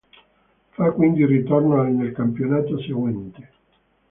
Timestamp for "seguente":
2.79-3.51